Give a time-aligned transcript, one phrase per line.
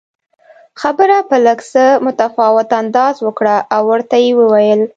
[0.81, 4.81] خبره په لږ څه متفاوت انداز وکړه او ورته ویې ویل